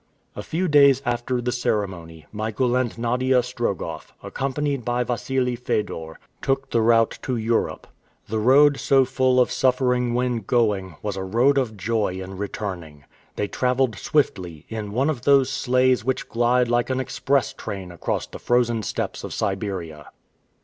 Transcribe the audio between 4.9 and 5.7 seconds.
Wassili